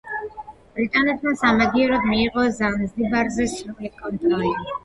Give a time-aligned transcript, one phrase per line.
[0.77, 4.57] ბრიტანეთმა სამაგიეროდ მიიღო ზანზიბარზე სრული კონტროლი.